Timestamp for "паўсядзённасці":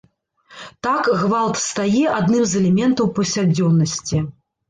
3.19-4.17